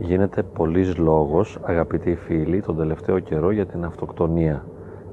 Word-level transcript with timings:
Γίνεται 0.00 0.42
πολλής 0.42 0.96
λόγος, 0.96 1.58
αγαπητοί 1.62 2.14
φίλοι, 2.14 2.60
τον 2.60 2.76
τελευταίο 2.76 3.18
καιρό 3.18 3.50
για 3.50 3.66
την 3.66 3.84
αυτοκτονία, 3.84 4.64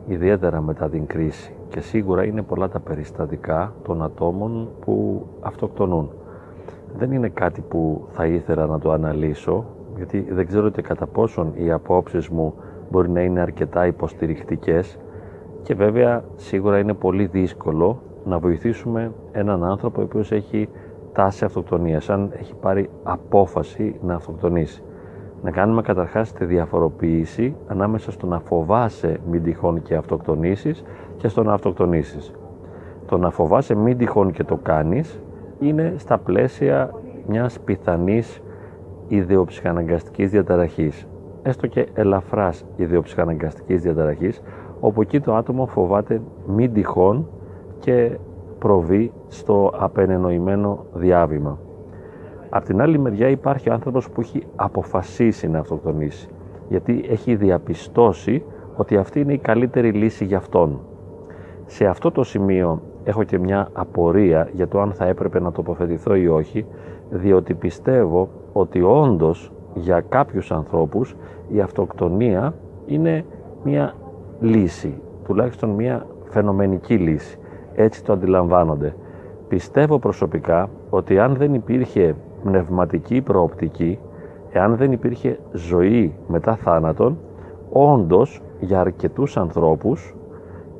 ιδιαίτερα 0.07 0.61
μετά 0.61 0.89
την 0.89 1.05
κρίση. 1.05 1.53
Και 1.69 1.79
σίγουρα 1.79 2.25
είναι 2.25 2.41
πολλά 2.41 2.69
τα 2.69 2.79
περιστατικά 2.79 3.73
των 3.83 4.03
ατόμων 4.03 4.69
που 4.79 5.25
αυτοκτονούν. 5.41 6.09
Δεν 6.97 7.11
είναι 7.11 7.29
κάτι 7.29 7.61
που 7.61 8.07
θα 8.11 8.25
ήθελα 8.25 8.65
να 8.65 8.79
το 8.79 8.91
αναλύσω, 8.91 9.65
γιατί 9.95 10.27
δεν 10.29 10.47
ξέρω 10.47 10.69
και 10.69 10.81
κατά 10.81 11.07
πόσον 11.07 11.51
οι 11.55 11.71
απόψεις 11.71 12.29
μου 12.29 12.53
μπορεί 12.91 13.09
να 13.09 13.21
είναι 13.21 13.39
αρκετά 13.39 13.85
υποστηρικτικές 13.85 14.97
και 15.61 15.75
βέβαια 15.75 16.23
σίγουρα 16.35 16.79
είναι 16.79 16.93
πολύ 16.93 17.25
δύσκολο 17.25 18.01
να 18.25 18.39
βοηθήσουμε 18.39 19.11
έναν 19.31 19.63
άνθρωπο 19.63 20.01
ο 20.01 20.03
οποίος 20.03 20.31
έχει 20.31 20.69
τάση 21.15 21.45
αυτοκτονίας, 21.45 22.09
αν 22.09 22.29
έχει 22.39 22.53
πάρει 22.55 22.89
απόφαση 23.03 23.95
να 24.01 24.15
αυτοκτονήσει. 24.15 24.83
Να 25.43 25.51
κάνουμε 25.51 25.81
καταρχάς 25.81 26.33
τη 26.33 26.45
διαφοροποίηση 26.45 27.55
ανάμεσα 27.67 28.11
στο 28.11 28.27
να 28.27 28.39
φοβάσαι 28.39 29.17
μην 29.29 29.43
τυχόν 29.43 29.81
και 29.81 29.95
αυτοκτονήσεις 29.95 30.83
και 31.17 31.27
στο 31.27 31.43
να 31.43 31.53
αυτοκτονήσεις. 31.53 32.33
Το 33.05 33.17
να 33.17 33.29
φοβάσαι 33.29 33.75
μην 33.75 33.97
τυχόν 33.97 34.31
και 34.31 34.43
το 34.43 34.55
κάνεις 34.55 35.21
είναι 35.59 35.93
στα 35.97 36.17
πλαίσια 36.17 36.93
μιας 37.27 37.59
πιθανής 37.59 38.41
ιδεοψυχαναγκαστικής 39.07 40.29
διαταραχής. 40.31 41.07
Έστω 41.41 41.67
και 41.67 41.87
ελαφράς 41.93 42.65
ιδεοψυχαναγκαστικής 42.75 43.81
διαταραχής, 43.81 44.41
όπου 44.79 45.01
εκεί 45.01 45.19
το 45.19 45.35
άτομο 45.35 45.65
φοβάται 45.65 46.21
μην 46.47 46.73
τυχόν 46.73 47.27
και 47.79 48.17
προβεί 48.59 49.11
στο 49.27 49.71
απενενοημένο 49.77 50.85
διάβημα. 50.93 51.59
Απ' 52.49 52.63
την 52.63 52.81
άλλη 52.81 52.99
μεριά 52.99 53.29
υπάρχει 53.29 53.69
ο 53.69 53.73
άνθρωπος 53.73 54.09
που 54.09 54.21
έχει 54.21 54.43
αποφασίσει 54.55 55.47
να 55.47 55.59
αυτοκτονήσει, 55.59 56.29
γιατί 56.69 57.05
έχει 57.09 57.35
διαπιστώσει 57.35 58.43
ότι 58.75 58.97
αυτή 58.97 59.19
είναι 59.19 59.33
η 59.33 59.37
καλύτερη 59.37 59.91
λύση 59.91 60.25
για 60.25 60.37
αυτόν. 60.37 60.79
Σε 61.65 61.85
αυτό 61.85 62.11
το 62.11 62.23
σημείο 62.23 62.81
έχω 63.03 63.23
και 63.23 63.39
μια 63.39 63.69
απορία 63.73 64.49
για 64.53 64.67
το 64.67 64.81
αν 64.81 64.91
θα 64.91 65.05
έπρεπε 65.05 65.39
να 65.39 65.51
τοποθετηθώ 65.51 66.15
ή 66.15 66.27
όχι, 66.27 66.65
διότι 67.09 67.53
πιστεύω 67.53 68.29
ότι 68.53 68.81
όντως 68.81 69.51
για 69.73 70.01
κάποιους 70.09 70.51
ανθρώπους 70.51 71.15
η 71.47 71.59
αυτοκτονία 71.59 72.53
είναι 72.85 73.25
μια 73.63 73.93
λύση, 74.39 75.01
τουλάχιστον 75.25 75.69
μια 75.69 76.05
φαινομενική 76.29 76.97
λύση 76.97 77.37
έτσι 77.75 78.03
το 78.03 78.13
αντιλαμβάνονται. 78.13 78.95
Πιστεύω 79.47 79.99
προσωπικά 79.99 80.69
ότι 80.89 81.19
αν 81.19 81.35
δεν 81.35 81.53
υπήρχε 81.53 82.15
πνευματική 82.43 83.21
προοπτική, 83.21 83.99
εάν 84.51 84.75
δεν 84.75 84.91
υπήρχε 84.91 85.39
ζωή 85.51 86.15
μετά 86.27 86.55
θάνατον, 86.55 87.17
όντως 87.71 88.41
για 88.59 88.79
αρκετούς 88.79 89.37
ανθρώπους 89.37 90.15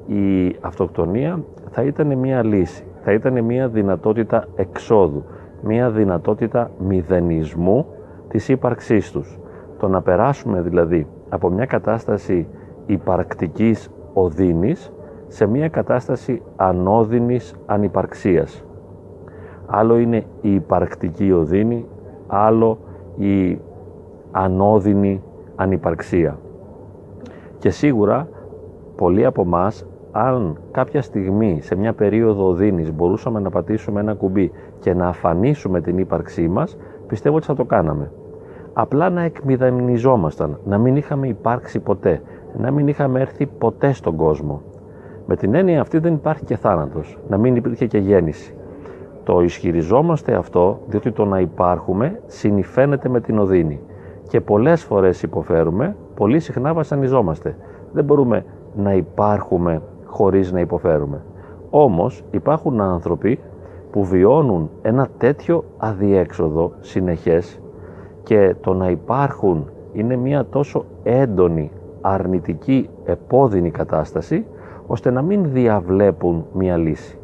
η 0.07 0.55
αυτοκτονία 0.61 1.43
θα 1.71 1.83
ήταν 1.83 2.17
μια 2.17 2.43
λύση, 2.43 2.85
θα 3.03 3.11
ήταν 3.11 3.43
μια 3.43 3.67
δυνατότητα 3.67 4.45
εξόδου, 4.55 5.23
μια 5.61 5.89
δυνατότητα 5.89 6.71
μηδενισμού 6.79 7.85
της 8.27 8.49
ύπαρξής 8.49 9.11
τους. 9.11 9.39
Το 9.79 9.87
να 9.87 10.01
περάσουμε 10.01 10.61
δηλαδή 10.61 11.07
από 11.29 11.49
μια 11.49 11.65
κατάσταση 11.65 12.47
υπαρκτικής 12.85 13.89
οδύνης 14.13 14.91
σε 15.35 15.45
μια 15.45 15.69
κατάσταση 15.69 16.41
ανώδυνης 16.55 17.55
ανυπαρξίας. 17.65 18.63
Άλλο 19.65 19.97
είναι 19.97 20.23
η 20.41 20.53
υπαρκτική 20.53 21.31
οδύνη, 21.31 21.85
άλλο 22.27 22.77
η 23.15 23.59
ανώδυνη 24.31 25.21
ανυπαρξία. 25.55 26.37
Και 27.57 27.69
σίγουρα 27.69 28.27
πολλοί 28.95 29.25
από 29.25 29.41
εμάς, 29.41 29.85
αν 30.11 30.57
κάποια 30.71 31.01
στιγμή 31.01 31.59
σε 31.61 31.75
μια 31.75 31.93
περίοδο 31.93 32.47
οδύνης 32.47 32.93
μπορούσαμε 32.93 33.39
να 33.39 33.49
πατήσουμε 33.49 33.99
ένα 33.99 34.13
κουμπί 34.13 34.51
και 34.79 34.93
να 34.93 35.07
αφανίσουμε 35.07 35.81
την 35.81 35.97
ύπαρξή 35.97 36.47
μας, 36.47 36.77
πιστεύω 37.07 37.35
ότι 37.35 37.45
θα 37.45 37.55
το 37.55 37.65
κάναμε. 37.65 38.11
Απλά 38.73 39.09
να 39.09 39.21
εκμηδαμινιζόμασταν, 39.21 40.59
να 40.65 40.77
μην 40.77 40.95
είχαμε 40.95 41.27
υπάρξει 41.27 41.79
ποτέ, 41.79 42.21
να 42.57 42.71
μην 42.71 42.87
είχαμε 42.87 43.19
έρθει 43.19 43.45
ποτέ 43.45 43.91
στον 43.91 44.15
κόσμο. 44.15 44.61
Με 45.27 45.35
την 45.35 45.55
έννοια 45.55 45.81
αυτή 45.81 45.97
δεν 45.97 46.13
υπάρχει 46.13 46.43
και 46.43 46.55
θάνατος, 46.55 47.17
να 47.27 47.37
μην 47.37 47.55
υπήρχε 47.55 47.85
και 47.85 47.97
γέννηση. 47.97 48.55
Το 49.23 49.41
ισχυριζόμαστε 49.41 50.33
αυτό 50.33 50.79
διότι 50.87 51.11
το 51.11 51.25
να 51.25 51.39
υπάρχουμε 51.39 52.19
συνηφαίνεται 52.25 53.09
με 53.09 53.21
την 53.21 53.39
οδύνη 53.39 53.81
και 54.27 54.41
πολλές 54.41 54.83
φορές 54.83 55.23
υποφέρουμε, 55.23 55.95
πολύ 56.15 56.39
συχνά 56.39 56.73
βασανιζόμαστε. 56.73 57.55
Δεν 57.91 58.03
μπορούμε 58.03 58.45
να 58.75 58.93
υπάρχουμε 58.93 59.81
χωρίς 60.05 60.51
να 60.51 60.59
υποφέρουμε. 60.59 61.21
Όμως 61.69 62.23
υπάρχουν 62.31 62.81
άνθρωποι 62.81 63.39
που 63.91 64.03
βιώνουν 64.03 64.69
ένα 64.81 65.07
τέτοιο 65.17 65.63
αδιέξοδο 65.77 66.71
συνεχές 66.79 67.59
και 68.23 68.55
το 68.61 68.73
να 68.73 68.89
υπάρχουν 68.89 69.69
είναι 69.93 70.15
μια 70.15 70.45
τόσο 70.45 70.85
έντονη 71.03 71.71
αρνητική 72.01 72.89
επώδυνη 73.05 73.71
κατάσταση 73.71 74.45
ώστε 74.87 75.11
να 75.11 75.21
μην 75.21 75.51
διαβλέπουν 75.51 76.45
μία 76.53 76.77
λύση. 76.77 77.17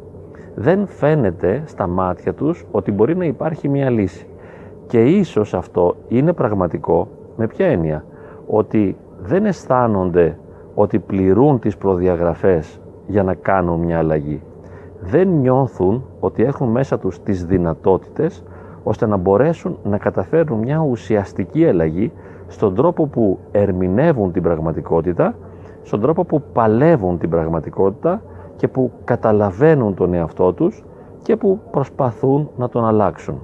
Δεν 0.54 0.86
φαίνεται 0.86 1.62
στα 1.66 1.86
μάτια 1.86 2.34
τους 2.34 2.66
ότι 2.70 2.92
μπορεί 2.92 3.16
να 3.16 3.24
υπάρχει 3.24 3.68
μία 3.68 3.90
λύση. 3.90 4.26
Και 4.86 5.02
ίσως 5.04 5.54
αυτό 5.54 5.96
είναι 6.08 6.32
πραγματικό 6.32 7.08
με 7.36 7.46
ποια 7.46 7.66
έννοια; 7.66 8.04
Ότι 8.46 8.96
δεν 9.22 9.44
αισθάνονται 9.44 10.38
ότι 10.74 10.98
πληρούν 10.98 11.58
τις 11.58 11.76
προδιαγραφές 11.76 12.80
για 13.06 13.22
να 13.22 13.34
κάνουν 13.34 13.80
μια 13.80 13.98
αλλαγή. 13.98 14.42
Δεν 15.00 15.28
νιώθουν 15.28 16.04
ότι 16.20 16.42
έχουν 16.42 16.68
μέσα 16.68 16.98
τους 16.98 17.22
τις 17.22 17.44
δυνατότητες 17.44 18.44
ώστε 18.82 19.06
να 19.06 19.16
μπορέσουν 19.16 19.78
να 19.84 19.98
καταφέρουν 19.98 20.58
μια 20.58 20.78
ουσιαστική 20.78 21.66
αλλαγή 21.66 22.12
στον 22.46 22.74
τρόπο 22.74 23.06
που 23.06 23.38
ερμηνεύουν 23.50 24.32
την 24.32 24.42
πραγματικότητα 24.42 25.34
στον 25.82 26.00
τρόπο 26.00 26.24
που 26.24 26.42
παλεύουν 26.52 27.18
την 27.18 27.30
πραγματικότητα 27.30 28.22
και 28.56 28.68
που 28.68 28.90
καταλαβαίνουν 29.04 29.94
τον 29.94 30.14
εαυτό 30.14 30.52
τους 30.52 30.84
και 31.22 31.36
που 31.36 31.60
προσπαθούν 31.70 32.50
να 32.56 32.68
τον 32.68 32.84
αλλάξουν. 32.84 33.40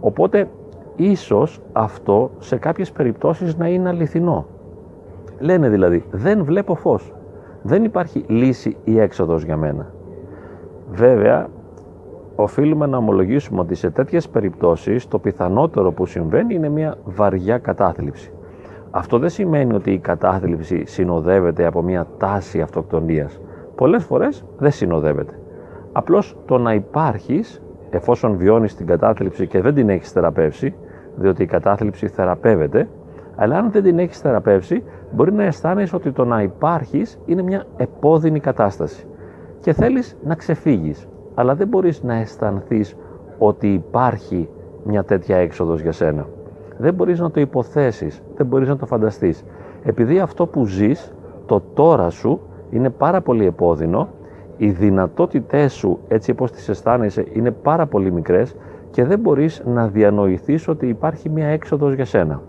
Οπότε 0.00 0.48
ίσως 0.96 1.60
αυτό 1.72 2.30
σε 2.38 2.56
κάποιες 2.56 2.92
περιπτώσεις 2.92 3.56
να 3.56 3.68
είναι 3.68 3.88
αληθινό. 3.88 4.46
Λένε 5.38 5.68
δηλαδή 5.68 6.04
δεν 6.10 6.44
βλέπω 6.44 6.74
φως, 6.74 7.12
δεν 7.62 7.84
υπάρχει 7.84 8.24
λύση 8.28 8.76
ή 8.84 8.98
έξοδος 8.98 9.44
για 9.44 9.56
μένα. 9.56 9.86
Βέβαια 10.90 11.48
οφείλουμε 12.36 12.86
να 12.86 12.96
ομολογήσουμε 12.96 13.60
ότι 13.60 13.74
σε 13.74 13.90
τέτοιες 13.90 14.28
περιπτώσεις 14.28 15.08
το 15.08 15.18
πιθανότερο 15.18 15.92
που 15.92 16.06
συμβαίνει 16.06 16.54
είναι 16.54 16.68
μια 16.68 16.96
βαριά 17.04 17.58
κατάθλιψη. 17.58 18.32
Αυτό 18.94 19.18
δεν 19.18 19.28
σημαίνει 19.28 19.74
ότι 19.74 19.92
η 19.92 19.98
κατάθλιψη 19.98 20.84
συνοδεύεται 20.86 21.66
από 21.66 21.82
μια 21.82 22.06
τάση 22.18 22.60
αυτοκτονίας. 22.60 23.40
Πολλές 23.74 24.04
φορές 24.04 24.44
δεν 24.58 24.70
συνοδεύεται. 24.70 25.38
Απλώς 25.92 26.36
το 26.46 26.58
να 26.58 26.74
υπάρχεις, 26.74 27.62
εφόσον 27.90 28.36
βιώνεις 28.36 28.74
την 28.74 28.86
κατάθλιψη 28.86 29.46
και 29.46 29.60
δεν 29.60 29.74
την 29.74 29.88
έχεις 29.88 30.10
θεραπεύσει, 30.12 30.74
διότι 31.16 31.42
η 31.42 31.46
κατάθλιψη 31.46 32.08
θεραπεύεται, 32.08 32.88
αλλά 33.36 33.56
αν 33.56 33.70
δεν 33.70 33.82
την 33.82 33.98
έχεις 33.98 34.20
θεραπεύσει, 34.20 34.82
μπορεί 35.12 35.32
να 35.32 35.44
αισθάνεσαι 35.44 35.96
ότι 35.96 36.12
το 36.12 36.24
να 36.24 36.42
υπάρχεις 36.42 37.18
είναι 37.26 37.42
μια 37.42 37.64
επώδυνη 37.76 38.40
κατάσταση 38.40 39.06
και 39.60 39.72
θέλεις 39.72 40.16
να 40.24 40.34
ξεφύγεις, 40.34 41.08
αλλά 41.34 41.54
δεν 41.54 41.68
μπορείς 41.68 42.02
να 42.02 42.14
αισθανθείς 42.14 42.96
ότι 43.38 43.72
υπάρχει 43.72 44.48
μια 44.84 45.04
τέτοια 45.04 45.36
έξοδος 45.36 45.80
για 45.80 45.92
σένα 45.92 46.26
δεν 46.82 46.94
μπορείς 46.94 47.20
να 47.20 47.30
το 47.30 47.40
υποθέσεις, 47.40 48.22
δεν 48.36 48.46
μπορείς 48.46 48.68
να 48.68 48.76
το 48.76 48.86
φανταστείς. 48.86 49.44
Επειδή 49.82 50.18
αυτό 50.18 50.46
που 50.46 50.66
ζεις, 50.66 51.14
το 51.46 51.62
τώρα 51.74 52.10
σου, 52.10 52.40
είναι 52.70 52.90
πάρα 52.90 53.20
πολύ 53.20 53.46
επώδυνο, 53.46 54.08
οι 54.56 54.70
δυνατότητές 54.70 55.72
σου, 55.72 55.98
έτσι 56.08 56.30
όπως 56.30 56.50
τις 56.50 56.68
αισθάνεσαι, 56.68 57.26
είναι 57.32 57.50
πάρα 57.50 57.86
πολύ 57.86 58.12
μικρές 58.12 58.56
και 58.90 59.04
δεν 59.04 59.18
μπορείς 59.18 59.62
να 59.66 59.86
διανοηθείς 59.86 60.68
ότι 60.68 60.88
υπάρχει 60.88 61.28
μια 61.28 61.46
έξοδος 61.46 61.94
για 61.94 62.04
σένα. 62.04 62.40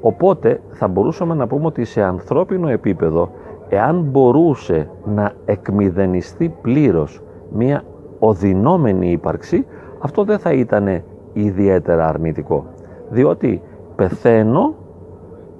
Οπότε 0.00 0.60
θα 0.70 0.88
μπορούσαμε 0.88 1.34
να 1.34 1.46
πούμε 1.46 1.66
ότι 1.66 1.84
σε 1.84 2.02
ανθρώπινο 2.02 2.68
επίπεδο, 2.68 3.30
εάν 3.68 4.08
μπορούσε 4.10 4.90
να 5.04 5.32
εκμηδενιστεί 5.44 6.54
πλήρως 6.62 7.22
μια 7.52 7.82
οδυνόμενη 8.18 9.10
ύπαρξη, 9.10 9.66
αυτό 9.98 10.24
δεν 10.24 10.38
θα 10.38 10.52
ήταν 10.52 11.02
ιδιαίτερα 11.44 12.08
αρνητικό. 12.08 12.64
Διότι 13.10 13.62
πεθαίνω 13.96 14.74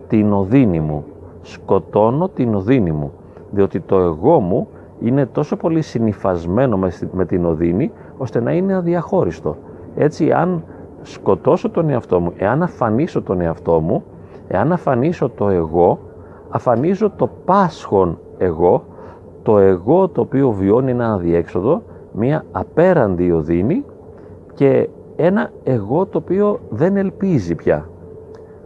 την 0.08 0.32
οδύνη 0.32 0.80
μου, 0.80 1.04
σκοτώνω 1.42 2.28
την 2.28 2.54
οδύνη 2.54 2.90
μου, 2.90 3.12
διότι 3.50 3.80
το 3.80 3.98
εγώ 3.98 4.40
μου 4.40 4.68
είναι 5.00 5.26
τόσο 5.26 5.56
πολύ 5.56 5.82
συνειφασμένο 5.82 6.78
με 7.12 7.24
την 7.24 7.44
οδύνη, 7.44 7.92
ώστε 8.16 8.40
να 8.40 8.52
είναι 8.52 8.74
αδιαχώριστο. 8.74 9.56
Έτσι, 9.96 10.32
αν 10.32 10.64
σκοτώσω 11.02 11.70
τον 11.70 11.90
εαυτό 11.90 12.20
μου, 12.20 12.32
εάν 12.36 12.62
αφανίσω 12.62 13.22
τον 13.22 13.40
εαυτό 13.40 13.80
μου, 13.80 14.04
εάν 14.48 14.72
αφανίσω 14.72 15.28
το 15.28 15.48
εγώ, 15.48 15.98
αφανίζω 16.48 17.10
το 17.10 17.30
πάσχον 17.44 18.18
εγώ, 18.38 18.84
το 19.42 19.58
εγώ 19.58 20.08
το 20.08 20.20
οποίο 20.20 20.50
βιώνει 20.50 20.90
ένα 20.90 21.12
αδιέξοδο, 21.12 21.82
μία 22.12 22.44
απέραντη 22.52 23.32
οδύνη 23.32 23.84
και 24.54 24.88
ένα 25.20 25.50
εγώ 25.64 26.06
το 26.06 26.18
οποίο 26.18 26.60
δεν 26.70 26.96
ελπίζει 26.96 27.54
πια. 27.54 27.88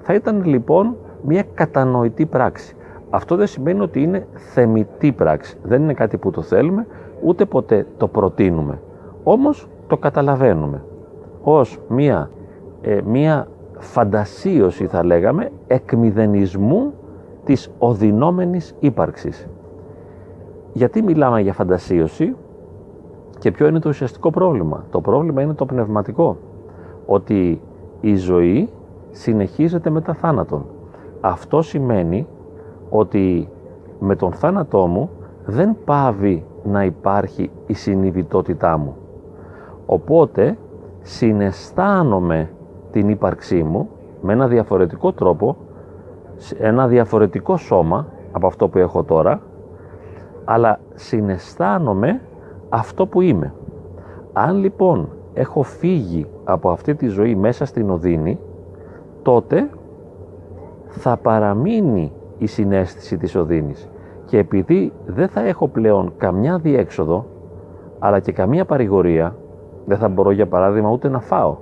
Θα 0.01 0.15
ήταν 0.15 0.45
λοιπόν 0.45 0.97
μία 1.23 1.45
κατανοητή 1.55 2.27
πράξη. 2.27 2.77
Αυτό 3.11 3.37
δεν 3.37 3.47
σημαίνει 3.47 3.81
ότι 3.81 4.03
είναι 4.03 4.27
θεμητή 4.35 5.13
πράξη. 5.13 5.57
Δεν 5.63 5.83
είναι 5.83 5.95
κάτι 5.95 6.17
που 6.17 6.31
το 6.31 6.43
θέλουμε, 6.43 6.87
ούτε 7.23 7.45
ποτέ 7.45 7.87
το 7.97 8.09
προτείνουμε. 8.09 8.81
Όμως 9.23 9.69
το 9.87 9.97
καταλαβαίνουμε 9.97 10.83
ως 11.43 11.79
μία, 11.89 12.31
ε, 12.83 13.01
μία 13.05 13.49
φαντασίωση 13.79 14.87
θα 14.87 15.05
λέγαμε 15.05 15.51
εκμηδενισμού 15.67 16.93
της 17.45 17.71
οδυνόμενης 17.79 18.75
ύπαρξης. 18.81 19.49
Γιατί 20.73 21.03
μιλάμε 21.03 21.41
για 21.41 21.53
φαντασίωση; 21.53 22.35
Και 23.43 23.51
ποιο 23.51 23.67
είναι 23.67 23.79
το 23.79 23.89
ουσιαστικό 23.89 24.31
πρόβλημα; 24.31 24.85
Το 24.91 25.01
πρόβλημα 25.01 25.43
είναι 25.43 25.55
το 25.55 25.67
πνευματικό. 25.67 26.37
Ότι 27.07 27.61
η 28.01 28.17
ζωή 28.17 28.69
συνεχίζεται 29.11 29.91
μετά 29.91 30.15
θάνατον. 30.15 30.65
Αυτό 31.21 31.63
σημαίνει 31.63 32.27
ότι 32.91 33.49
με 33.99 34.17
τον 34.17 34.33
θάνατό 34.33 34.87
μου 34.87 35.11
δεν 35.45 35.77
πάβει 35.85 36.45
να 36.65 36.85
υπάρχει 36.85 37.51
η 37.67 37.73
συνειδητότητά 37.75 38.77
μου. 38.77 38.97
Οπότε 39.87 40.59
συναισθάνομαι 41.01 42.51
την 42.91 43.09
ύπαρξή 43.09 43.63
μου 43.63 43.89
με 44.21 44.33
ένα 44.33 44.47
διαφορετικό 44.49 45.13
τρόπο, 45.13 45.57
ένα 46.59 46.87
διαφορετικό 46.87 47.57
σώμα 47.57 48.07
από 48.33 48.47
αυτό 48.47 48.69
που 48.69 48.79
έχω 48.79 49.03
τώρα, 49.03 49.41
αλλά 50.45 50.81
συναισθάνομαι 50.95 52.21
αυτό 52.75 53.07
που 53.07 53.21
είμαι. 53.21 53.55
Αν 54.33 54.57
λοιπόν 54.57 55.09
έχω 55.35 55.63
φύγει 55.63 56.27
από 56.45 56.71
αυτή 56.71 56.95
τη 56.95 57.07
ζωή 57.07 57.35
μέσα 57.35 57.65
στην 57.65 57.91
οδύνη, 57.91 58.39
τότε 59.23 59.69
θα 60.87 61.17
παραμείνει 61.17 62.13
η 62.39 62.47
συνέστηση 62.47 63.17
της 63.17 63.35
οδύνης. 63.35 63.91
Και 64.25 64.39
επειδή 64.39 64.93
δεν 65.07 65.29
θα 65.29 65.41
έχω 65.41 65.69
πλέον 65.69 66.13
καμιά 66.17 66.59
διέξοδο, 66.59 67.27
αλλά 67.99 68.21
και 68.21 68.33
καμία 68.33 68.65
παρηγορία, 68.65 69.37
δεν 69.87 69.99
θα 69.99 70.09
μπορώ 70.09 70.31
για 70.31 70.47
παράδειγμα 70.47 70.91
ούτε 70.91 71.09
να 71.09 71.21
φάω. 71.21 71.57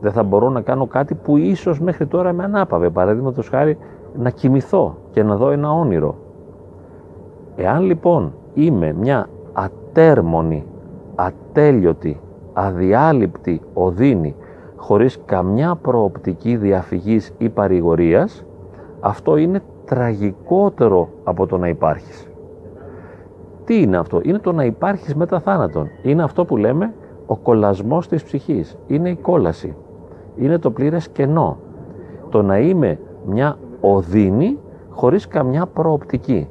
Δεν 0.00 0.12
θα 0.12 0.22
μπορώ 0.22 0.48
να 0.48 0.60
κάνω 0.60 0.86
κάτι 0.86 1.14
που 1.14 1.36
ίσως 1.36 1.80
μέχρι 1.80 2.06
τώρα 2.06 2.32
με 2.32 2.44
ανάπαβε. 2.44 2.90
Παραδείγματος 2.90 3.48
χάρη 3.48 3.78
να 4.16 4.30
κοιμηθώ 4.30 4.96
και 5.10 5.22
να 5.22 5.36
δω 5.36 5.50
ένα 5.50 5.72
όνειρο. 5.72 6.14
Εάν 7.56 7.82
λοιπόν 7.82 8.32
είμαι 8.54 8.92
μια 8.92 9.28
ατέρμονη, 9.52 10.66
ατέλειωτη, 11.14 12.20
αδιάλειπτη 12.52 13.60
οδύνη 13.74 14.34
χωρίς 14.76 15.20
καμιά 15.24 15.74
προοπτική 15.74 16.56
διαφυγής 16.56 17.32
ή 17.38 17.48
παρηγορίας, 17.48 18.44
αυτό 19.00 19.36
είναι 19.36 19.62
τραγικότερο 19.84 21.08
από 21.24 21.46
το 21.46 21.58
να 21.58 21.68
υπάρχεις. 21.68 22.28
Τι 23.64 23.82
είναι 23.82 23.96
αυτό, 23.96 24.20
είναι 24.22 24.38
το 24.38 24.52
να 24.52 24.64
υπάρχεις 24.64 25.14
μετά 25.14 25.40
θάνατον. 25.40 25.88
Είναι 26.02 26.22
αυτό 26.22 26.44
που 26.44 26.56
λέμε 26.56 26.94
ο 27.26 27.36
κολλασμός 27.36 28.08
της 28.08 28.24
ψυχής. 28.24 28.78
Είναι 28.86 29.08
η 29.08 29.16
κόλαση. 29.16 29.76
Είναι 30.36 30.58
το 30.58 30.70
πλήρες 30.70 31.08
κενό. 31.08 31.56
Το 32.28 32.42
να 32.42 32.58
είμαι 32.58 32.98
μια 33.26 33.58
οδύνη 33.80 34.58
χωρίς 34.90 35.28
καμιά 35.28 35.66
προοπτική. 35.66 36.48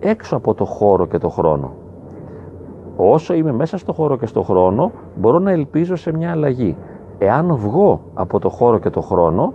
Έξω 0.00 0.36
από 0.36 0.54
το 0.54 0.64
χώρο 0.64 1.06
και 1.06 1.18
το 1.18 1.28
χρόνο. 1.28 1.72
Όσο 2.96 3.34
είμαι 3.34 3.52
μέσα 3.52 3.78
στο 3.78 3.92
χώρο 3.92 4.16
και 4.16 4.26
στο 4.26 4.42
χρόνο, 4.42 4.90
μπορώ 5.16 5.38
να 5.38 5.50
ελπίζω 5.50 5.96
σε 5.96 6.12
μια 6.12 6.30
αλλαγή. 6.30 6.76
Εάν 7.18 7.56
βγω 7.56 8.00
από 8.14 8.38
το 8.38 8.48
χώρο 8.48 8.78
και 8.78 8.90
το 8.90 9.00
χρόνο 9.00 9.52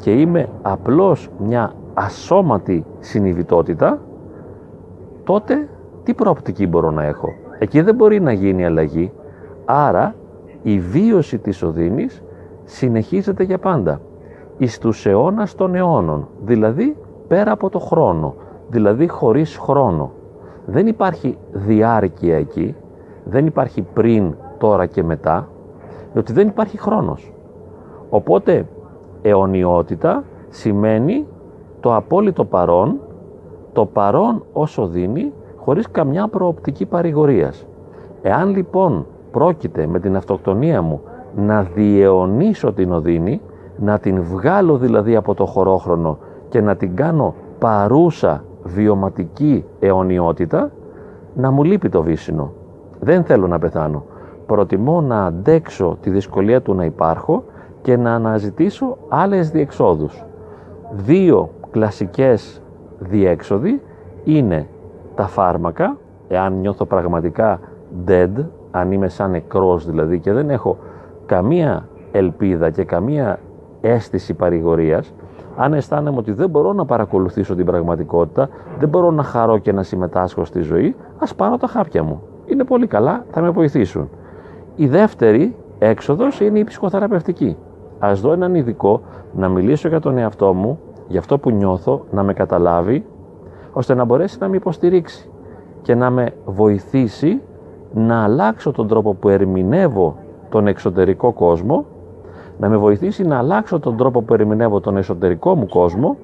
και 0.00 0.12
είμαι 0.20 0.48
απλώς 0.62 1.28
μια 1.38 1.72
ασώματη 1.94 2.84
συνειδητότητα, 2.98 3.98
τότε 5.24 5.68
τι 6.02 6.14
προοπτική 6.14 6.66
μπορώ 6.66 6.90
να 6.90 7.04
έχω; 7.04 7.28
Εκεί 7.58 7.80
δεν 7.80 7.94
μπορεί 7.94 8.20
να 8.20 8.32
γίνει 8.32 8.64
αλλαγή. 8.64 9.12
Άρα 9.64 10.14
η 10.62 10.78
βίωση 10.78 11.38
της 11.38 11.62
οδύνης 11.62 12.22
συνεχίζεται 12.64 13.42
για 13.42 13.58
πάντα. 13.58 14.00
Εις 14.58 14.78
τους 14.78 15.06
αιώνας 15.06 15.54
των 15.54 15.74
αιώνων, 15.74 16.28
δηλαδή 16.44 16.96
πέρα 17.28 17.52
από 17.52 17.70
το 17.70 17.78
χρόνο, 17.78 18.34
δηλαδή 18.68 19.08
χωρίς 19.08 19.56
χρόνο. 19.56 20.10
Δεν 20.66 20.86
υπάρχει 20.86 21.38
διάρκεια 21.52 22.36
εκεί, 22.36 22.74
δεν 23.24 23.46
υπάρχει 23.46 23.82
πριν, 23.82 24.34
τώρα 24.58 24.86
και 24.86 25.02
μετά, 25.02 25.48
διότι 26.12 26.32
δεν 26.32 26.48
υπάρχει 26.48 26.78
χρόνος. 26.78 27.32
Οπότε 28.10 28.66
αιωνιότητα 29.22 30.24
σημαίνει 30.48 31.26
το 31.80 31.94
απόλυτο 31.94 32.44
παρόν, 32.44 33.00
το 33.72 33.86
παρόν 33.86 34.44
όσο 34.52 34.86
δίνει, 34.86 35.32
χωρίς 35.56 35.90
καμιά 35.90 36.28
προοπτική 36.28 36.86
παρηγορίας. 36.86 37.66
Εάν 38.22 38.50
λοιπόν 38.50 39.06
πρόκειται 39.30 39.86
με 39.86 40.00
την 40.00 40.16
αυτοκτονία 40.16 40.82
μου 40.82 41.00
να 41.36 41.62
διαιωνίσω 41.62 42.72
την 42.72 42.92
οδύνη, 42.92 43.40
να 43.76 43.98
την 43.98 44.22
βγάλω 44.22 44.76
δηλαδή 44.76 45.16
από 45.16 45.34
το 45.34 45.46
χωρόχρονο 45.46 46.18
και 46.48 46.60
να 46.60 46.76
την 46.76 46.96
κάνω 46.96 47.34
παρούσα 47.58 48.44
βιωματική 48.62 49.64
αιωνιότητα, 49.80 50.70
να 51.34 51.50
μου 51.50 51.64
λείπει 51.64 51.88
το 51.88 52.02
βύσινο. 52.02 52.52
Δεν 53.04 53.24
θέλω 53.24 53.46
να 53.46 53.58
πεθάνω. 53.58 54.04
Προτιμώ 54.46 55.00
να 55.00 55.24
αντέξω 55.24 55.98
τη 56.00 56.10
δυσκολία 56.10 56.62
του 56.62 56.74
να 56.74 56.84
υπάρχω 56.84 57.44
και 57.82 57.96
να 57.96 58.14
αναζητήσω 58.14 58.96
άλλες 59.08 59.50
διεξόδους. 59.50 60.24
Δύο 60.92 61.50
κλασικές 61.70 62.62
διέξοδοι 62.98 63.82
είναι 64.24 64.68
τα 65.14 65.26
φάρμακα, 65.26 65.96
εάν 66.28 66.52
νιώθω 66.52 66.84
πραγματικά 66.84 67.60
dead, 68.06 68.30
αν 68.70 68.92
είμαι 68.92 69.08
σαν 69.08 69.30
νεκρός 69.30 69.86
δηλαδή 69.86 70.18
και 70.18 70.32
δεν 70.32 70.50
έχω 70.50 70.78
καμία 71.26 71.88
ελπίδα 72.12 72.70
και 72.70 72.84
καμία 72.84 73.38
αίσθηση 73.80 74.34
παρηγορίας, 74.34 75.14
αν 75.56 75.74
αισθάνομαι 75.74 76.18
ότι 76.18 76.32
δεν 76.32 76.50
μπορώ 76.50 76.72
να 76.72 76.84
παρακολουθήσω 76.84 77.54
την 77.54 77.64
πραγματικότητα, 77.66 78.48
δεν 78.78 78.88
μπορώ 78.88 79.10
να 79.10 79.22
χαρώ 79.22 79.58
και 79.58 79.72
να 79.72 79.82
συμμετάσχω 79.82 80.44
στη 80.44 80.60
ζωή, 80.60 80.96
ας 81.18 81.34
πάρω 81.34 81.56
τα 81.56 81.66
χάπια 81.66 82.02
μου. 82.02 82.22
Είναι 82.54 82.64
πολύ 82.64 82.86
καλά, 82.86 83.24
θα 83.30 83.40
με 83.40 83.50
βοηθήσουν. 83.50 84.08
Η 84.76 84.86
δεύτερη 84.86 85.56
έξοδος 85.78 86.40
είναι 86.40 86.58
η 86.58 86.64
ψυχοθεραπευτική. 86.64 87.56
Ας 87.98 88.20
δω 88.20 88.32
έναν 88.32 88.54
ειδικό 88.54 89.00
να 89.34 89.48
μιλήσω 89.48 89.88
για 89.88 90.00
τον 90.00 90.18
εαυτό 90.18 90.54
μου, 90.54 90.78
για 91.08 91.18
αυτό 91.18 91.38
που 91.38 91.50
νιώθω, 91.50 92.04
να 92.10 92.22
με 92.22 92.32
καταλάβει, 92.32 93.06
ώστε 93.72 93.94
να 93.94 94.04
μπορέσει 94.04 94.38
να 94.40 94.48
με 94.48 94.56
υποστηρίξει 94.56 95.30
και 95.82 95.94
να 95.94 96.10
με 96.10 96.32
βοηθήσει 96.44 97.40
να 97.94 98.22
αλλάξω 98.22 98.70
τον 98.70 98.88
τρόπο 98.88 99.14
που 99.14 99.28
ερμηνεύω 99.28 100.16
τον 100.48 100.66
εξωτερικό 100.66 101.32
κόσμο, 101.32 101.84
να 102.58 102.68
με 102.68 102.76
βοηθήσει 102.76 103.24
να 103.24 103.38
αλλάξω 103.38 103.78
τον 103.78 103.96
τρόπο 103.96 104.22
που 104.22 104.34
ερμηνεύω 104.34 104.80
τον 104.80 104.96
εσωτερικό 104.96 105.54
μου 105.54 105.66
κόσμο, 105.66 106.16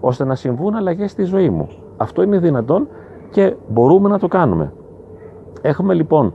ώστε 0.00 0.24
να 0.24 0.34
συμβούν 0.34 0.74
αλλαγές 0.74 1.10
στη 1.10 1.24
ζωή 1.24 1.50
μου. 1.50 1.68
Αυτό 1.96 2.22
είναι 2.22 2.38
δυνατόν 2.38 2.88
και 3.30 3.54
μπορούμε 3.68 4.08
να 4.08 4.18
το 4.18 4.28
κάνουμε. 4.28 4.72
Έχουμε 5.60 5.94
λοιπόν 5.94 6.34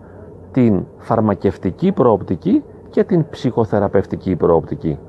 την 0.52 0.86
φαρμακευτική 0.98 1.92
προοπτική 1.92 2.64
και 2.90 3.04
την 3.04 3.26
ψυχοθεραπευτική 3.30 4.36
προοπτική. 4.36 5.00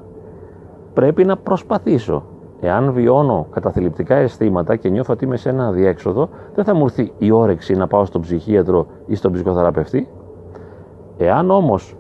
Πρέπει 0.95 1.25
να 1.25 1.37
προσπαθήσω 1.37 2.23
Εάν 2.61 2.93
βιώνω 2.93 3.47
καταθλιπτικά 3.51 4.15
αισθήματα 4.15 4.77
και 4.77 4.89
νιώθω 4.89 5.13
ότι 5.13 5.25
είμαι 5.25 5.37
σε 5.37 5.49
ένα 5.49 5.67
αδιέξοδο, 5.67 6.29
δεν 6.55 6.65
θα 6.65 6.75
μου 6.75 6.85
έρθει 6.85 7.13
η 7.19 7.31
όρεξη 7.31 7.75
να 7.75 7.87
πάω 7.87 8.05
στον 8.05 8.21
ψυχίατρο 8.21 8.87
ή 9.07 9.15
στον 9.15 9.33
ψυχοθεραπευτή. 9.33 10.09
Εάν 11.19 11.51
όμως 11.51 11.97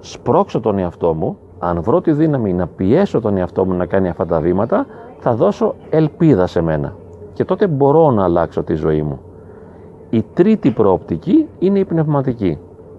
σπρώξω 0.00 0.60
τον 0.60 0.78
εαυτό 0.78 1.14
μου, 1.14 1.38
αν 1.58 1.82
βρω 1.82 2.00
τη 2.00 2.12
δύναμη 2.12 2.52
να 2.52 2.66
πιέσω 2.66 3.20
τον 3.20 3.36
εαυτό 3.36 3.64
μου 3.64 3.74
να 3.74 3.86
κάνει 3.86 4.08
αυτά 4.08 4.26
τα 4.26 4.40
βήματα, 4.40 4.86
θα 5.18 5.34
δώσω 5.34 5.74
ελπίδα 5.90 6.46
σε 6.46 6.60
μένα. 6.60 6.94
Και 7.32 7.44
τότε 7.44 7.66
μπορώ 7.66 8.10
να 8.10 8.24
αλλάξω 8.24 8.62
τη 8.62 8.74
ζωή 8.74 9.02
μου. 9.02 9.18
Η 10.10 10.24
τρίτη 10.34 10.70
προοπτική 10.70 11.48
είναι 11.58 11.78
η 11.78 11.84
πνευματική. 11.84 12.58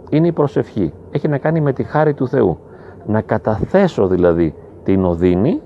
Είναι 0.09 0.27
η 0.27 0.31
προσευχή. 0.31 0.93
Έχει 1.11 1.27
να 1.27 1.37
κάνει 1.37 1.61
με 1.61 1.73
τη 1.73 1.83
χάρη 1.83 2.13
του 2.13 2.27
Θεού. 2.27 2.57
Να 3.05 3.21
καταθέσω 3.21 4.07
δηλαδή 4.07 4.55
την 4.83 5.05
οδύνη 5.05 5.61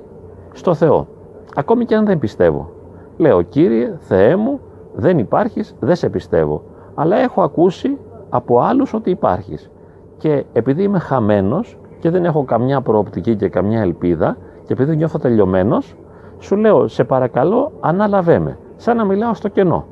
στο 0.52 0.74
Θεό. 0.74 1.08
Ακόμη 1.56 1.86
και 1.86 1.96
αν 1.96 2.06
δεν 2.06 2.20
πιστεύω. 2.20 2.70
Λέω, 3.18 3.42
Κύριε, 3.42 3.98
Θεέ 4.00 4.36
μου, 4.36 4.60
δεν 4.96 5.18
υπάρχεις, 5.18 5.76
δεν 5.80 5.96
σε 5.96 6.10
πιστεύω. 6.10 6.64
Αλλά 6.96 7.18
έχω 7.18 7.42
ακούσει 7.42 7.98
από 8.30 8.60
άλλους 8.60 8.94
ότι 8.94 9.10
υπάρχεις. 9.10 9.72
Και 10.18 10.44
επειδή 10.54 10.84
είμαι 10.84 11.00
χαμένος 11.00 11.78
και 12.00 12.10
δεν 12.10 12.26
έχω 12.26 12.44
καμιά 12.44 12.82
προοπτική 12.82 13.36
και 13.36 13.50
καμιά 13.50 13.82
ελπίδα 13.82 14.38
και 14.66 14.74
επειδή 14.74 14.96
νιώθω 14.96 15.20
τελειωμένος, 15.20 15.96
σου 16.40 16.56
λέω 16.56 16.88
σε 16.88 17.04
παρακαλώ 17.04 17.72
ανάλαβέ 17.80 18.40
με, 18.40 18.58
σαν 18.76 18.98
να 18.98 19.06
μιλάω 19.06 19.34
στο 19.34 19.48
κενό. 19.48 19.86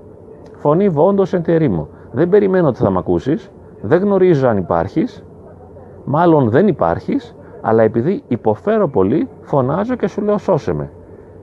Φωνή 0.60 0.89
βόντος 0.89 1.34
εν 1.34 1.44
Δεν 2.12 2.30
περιμένω 2.30 2.68
ότι 2.68 2.78
θα 2.78 2.89
με 2.89 2.98
ακούσεις, 2.98 3.51
δεν 3.82 4.01
γνωρίζω 4.01 4.48
αν 4.48 4.58
υπάρχεις, 4.58 5.24
μάλλον 6.06 6.50
δεν 6.50 6.68
υπάρχεις, 6.68 7.36
αλλά 7.62 7.84
επειδή 7.84 8.24
υποφέρω 8.28 8.88
πολύ, 8.88 9.28
φωνάζω 9.42 9.96
και 9.96 10.08
σου 10.08 10.22
λέω 10.22 10.38
σώσε 10.38 10.74
με. 10.74 10.92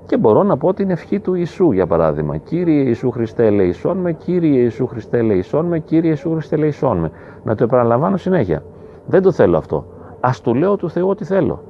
Και 0.06 0.16
μπορώ 0.16 0.42
να 0.42 0.56
πω 0.56 0.75
την 0.75 0.90
ευχή 0.90 1.20
του 1.20 1.35
Ιησού, 1.35 1.73
για 1.73 1.87
παράδειγμα. 1.87 2.37
Κύριε 2.37 2.82
Ιησού 2.82 3.11
Χριστέ, 3.11 3.46
ελεησόν 3.46 3.96
με, 3.96 4.12
Κύριε 4.12 4.61
Ιησού 4.61 4.87
Χριστέ, 4.87 5.18
ελεησόν 5.18 5.66
με, 5.66 5.78
Κύριε 5.78 6.11
Ιησού 6.11 6.30
Χριστέ, 6.30 6.54
ελεησόν 6.54 6.99
με. 6.99 7.11
Να 7.44 7.54
το 7.54 7.64
επαναλαμβάνω 7.64 8.16
συνέχεια. 8.16 8.62
Δεν 9.06 9.23
το 9.23 9.32
θέλω 9.32 9.56
αυτό. 9.56 9.85
Α 10.20 10.30
του 10.42 10.54
λέω 10.54 10.76
του 10.76 10.90
Θεού 10.90 11.08
ό,τι 11.08 11.25
θέλω. 11.25 11.62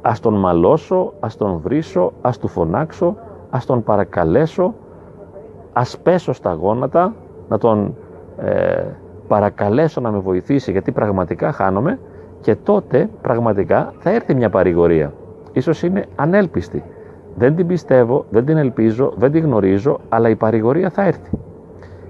Α 0.00 0.12
τον 0.20 0.34
μαλώσω, 0.34 1.12
ας 1.20 1.36
τον 1.36 1.58
βρίσω, 1.58 2.12
ας 2.20 2.38
του 2.38 2.48
φωνάξω, 2.48 3.16
ας 3.50 3.66
τον 3.66 3.82
παρακαλέσω, 3.82 4.74
ας 5.78 5.98
πέσω 5.98 6.32
στα 6.32 6.52
γόνατα, 6.52 7.14
να 7.48 7.58
τον 7.58 7.94
ε, 8.38 8.84
παρακαλέσω 9.28 10.00
να 10.00 10.10
με 10.10 10.18
βοηθήσει 10.18 10.70
γιατί 10.70 10.92
πραγματικά 10.92 11.52
χάνομαι 11.52 11.98
και 12.40 12.56
τότε 12.56 13.08
πραγματικά 13.22 13.92
θα 13.98 14.10
έρθει 14.10 14.34
μια 14.34 14.50
παρηγορία. 14.50 15.12
Ίσως 15.52 15.82
είναι 15.82 16.06
ανέλπιστη. 16.16 16.84
Δεν 17.34 17.56
την 17.56 17.66
πιστεύω, 17.66 18.24
δεν 18.30 18.44
την 18.44 18.56
ελπίζω, 18.56 19.12
δεν 19.16 19.32
την 19.32 19.44
γνωρίζω, 19.44 20.00
αλλά 20.08 20.28
η 20.28 20.36
παρηγορία 20.36 20.90
θα 20.90 21.02
έρθει. 21.02 21.38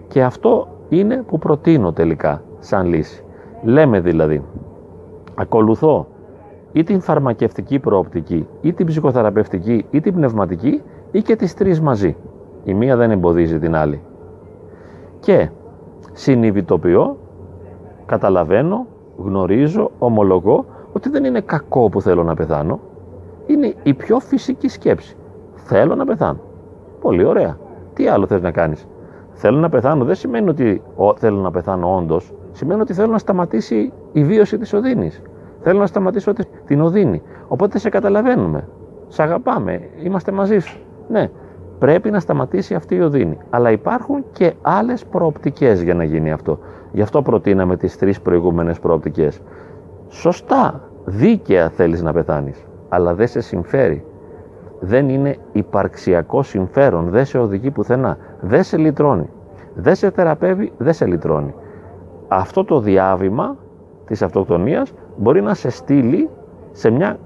Και 0.09 0.23
αυτό 0.23 0.69
είναι 0.89 1.25
που 1.27 1.39
προτείνω 1.39 1.93
τελικά 1.93 2.43
σαν 2.59 2.87
λύση. 2.87 3.25
Λέμε 3.63 4.01
δηλαδή, 4.01 4.45
ακολουθώ 5.35 6.07
ή 6.73 6.83
την 6.83 7.01
φαρμακευτική 7.01 7.79
προοπτική, 7.79 8.47
ή 8.61 8.73
την 8.73 8.87
ψυχοθεραπευτική, 8.87 9.87
ή 9.91 10.01
την 10.01 10.15
πνευματική, 10.15 10.83
ή 11.11 11.23
και 11.23 11.37
τις 11.37 11.55
τρεις 11.55 11.81
μαζί. 11.81 12.17
Η 12.65 12.75
μία 12.75 12.97
δεν 12.97 13.11
εμποδίζει 13.11 13.59
την 13.59 13.75
άλλη. 13.75 14.01
Και 15.21 15.49
συνειδητοποιώ, 16.13 17.17
καταλαβαίνω, 18.07 18.87
γνωρίζω, 19.17 19.91
ομολογώ 19.99 20.65
ότι 20.93 21.09
δεν 21.09 21.25
είναι 21.25 21.41
κακό 21.41 21.89
που 21.89 22.01
θέλω 22.01 22.23
να 22.23 22.35
πεθάνω. 22.35 22.81
Είναι 23.47 23.75
η 23.83 23.95
πιο 23.95 24.19
φυσική 24.19 24.69
σκέψη. 24.69 25.17
Θέλω 25.55 25.95
να 25.95 26.05
πεθάνω. 26.05 26.39
Πολύ 27.01 27.25
ωραία. 27.25 27.57
Τι 27.95 28.09
άλλο 28.09 28.27
θες 28.27 28.43
να 28.43 28.51
κάνεις; 28.51 28.89
Θέλω 29.33 29.59
να 29.59 29.69
πεθάνω 29.69 30.05
δεν 30.05 30.15
σημαίνει 30.15 30.49
ότι 30.49 30.83
θέλω 31.17 31.41
να 31.41 31.51
πεθάνω 31.51 31.97
όντως. 31.97 32.33
Σημαίνει 32.53 32.81
ότι 32.81 32.93
θέλω 32.93 33.13
να 33.13 33.19
σταματήσει 33.19 33.93
η 34.13 34.25
βίωση 34.25 34.59
της 34.59 34.73
οδύνης. 34.73 35.23
Θέλω 35.61 35.79
να 35.79 35.87
σταματήσω 35.87 36.33
την 36.67 36.81
οδύνη. 36.81 37.23
Οπότε 37.49 37.79
σε 37.79 37.89
καταλαβαίνουμε. 37.89 38.69
Σε 39.09 39.23
αγαπάμε. 39.23 39.81
Είμαστε 40.03 40.33
μαζί 40.33 40.59
σου. 40.59 40.81
Ναι, 41.09 41.31
πρέπει 41.79 42.11
να 42.11 42.21
σταματήσει 42.21 42.75
αυτή 42.75 42.95
η 42.95 43.01
οδύνη. 43.01 43.39
Αλλά 43.51 43.71
υπάρχουν 43.71 44.25
και 44.33 44.53
άλλες 44.63 45.05
προοπτικές 45.05 45.83
για 45.83 45.95
να 45.95 46.05
γίνει 46.05 46.33
αυτό. 46.33 46.59
Γι' 46.93 47.03
αυτό 47.03 47.23
προτείναμε 47.23 47.77
τις 47.77 47.99
τρεις 47.99 48.21
προηγούμενες 48.21 48.81
προοπτικές. 48.81 49.41
Σωστά, 50.09 50.81
δίκαια 51.05 51.69
θέλεις 51.69 52.03
να 52.03 52.13
πεθάνεις, 52.13 52.67
αλλά 52.89 53.15
δεν 53.15 53.27
σε 53.27 53.41
συμφέρει. 53.41 54.05
Δεν 54.81 55.09
είναι 55.09 55.37
υπαρξιακό 55.53 56.43
συμφέρον, 56.43 57.09
δεν 57.09 57.25
σε 57.25 57.39
οδηγεί 57.39 57.71
πουθενά, 57.71 58.17
δεν 58.41 58.63
σε 58.63 58.77
λυτρώνει. 58.77 59.31
Δεν 59.75 59.95
σε 59.95 60.11
θεραπεύει, 60.11 60.73
δεν 60.79 60.93
σε 60.93 61.07
λυτρώνει. 61.07 61.55
Αυτό 62.29 62.65
το 62.65 62.81
διάβημα 62.81 63.57
της 64.07 64.23
αυτοκτονίας 64.23 64.93
μπορεί 65.17 65.43
να 65.43 65.55
σε 65.55 65.71
στείλει 65.71 66.29
σε 66.73 66.91
μια 66.91 67.19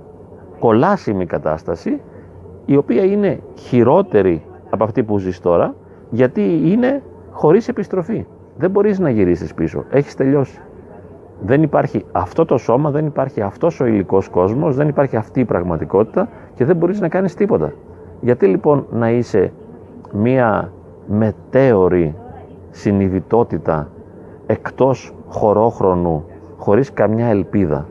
κολάσιμη 0.58 1.26
κατάσταση 1.26 2.00
η 2.64 2.76
οποία 2.76 3.04
είναι 3.04 3.40
χειρότερη 3.58 4.42
από 4.70 4.84
αυτή 4.84 5.02
που 5.02 5.18
ζεις 5.18 5.40
τώρα 5.40 5.74
γιατί 6.10 6.60
είναι 6.64 7.02
χωρίς 7.30 7.68
επιστροφή. 7.68 8.26
Δεν 8.56 8.70
μπορείς 8.70 8.98
να 8.98 9.10
γυρίσεις 9.10 9.54
πίσω. 9.54 9.84
Έχεις 9.90 10.14
τελειώσει. 10.14 10.60
Δεν 11.44 11.62
υπάρχει 11.62 12.04
αυτό 12.12 12.44
το 12.44 12.58
σώμα, 12.58 12.90
δεν 12.90 13.06
υπάρχει 13.06 13.40
αυτός 13.40 13.80
ο 13.80 13.86
υλικός 13.86 14.28
κόσμος, 14.28 14.76
δεν 14.76 14.88
υπάρχει 14.88 15.16
αυτή 15.16 15.40
η 15.40 15.44
πραγματικότητα 15.44 16.28
και 16.54 16.64
δεν 16.64 16.76
μπορείς 16.76 17.00
να 17.00 17.08
κάνεις 17.08 17.34
τίποτα. 17.34 17.72
Γιατί 18.20 18.46
λοιπόν 18.46 18.86
να 18.90 19.10
είσαι 19.10 19.52
μία 20.12 20.72
μετέωρη 21.06 22.14
συνειδητότητα 22.70 23.88
εκτός 24.46 25.14
χωρόχρονου, 25.28 26.24
χωρίς 26.56 26.92
καμιά 26.92 27.26
ελπίδα. 27.26 27.86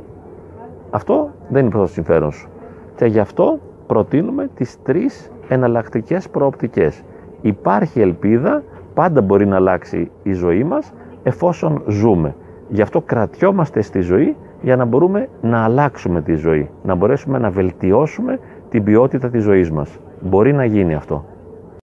Αυτό 0.89 1.29
δεν 1.49 1.61
είναι 1.61 1.71
προς 1.71 1.81
το 1.81 1.87
συμφέρον 1.87 2.31
σου. 2.31 2.49
Και 2.95 3.05
γι' 3.05 3.19
αυτό 3.19 3.59
προτείνουμε 3.91 4.49
τις 4.55 4.81
τρεις 4.83 5.31
εναλλακτικές 5.47 6.29
προοπτικές. 6.29 7.03
Υπάρχει 7.41 8.01
ελπίδα, 8.01 8.63
πάντα 8.93 9.21
μπορεί 9.21 9.45
να 9.45 9.55
αλλάξει 9.55 10.11
η 10.23 10.33
ζωή 10.33 10.63
μας 10.63 10.93
εφόσον 11.23 11.83
ζούμε. 11.87 12.35
Γι' 12.69 12.81
αυτό 12.81 13.01
κρατιόμαστε 13.01 13.81
στη 13.81 14.01
ζωή 14.01 14.35
για 14.61 14.75
να 14.75 14.85
μπορούμε 14.85 15.27
να 15.41 15.63
αλλάξουμε 15.63 16.21
τη 16.21 16.35
ζωή, 16.35 16.69
να 16.83 16.95
μπορέσουμε 16.95 17.37
να 17.37 17.49
βελτιώσουμε 17.49 18.39
την 18.69 18.83
ποιότητα 18.83 19.29
της 19.29 19.43
ζωής 19.43 19.71
μας. 19.71 19.99
Μπορεί 20.21 20.53
να 20.53 20.65
γίνει 20.65 20.93
αυτό. 20.93 21.25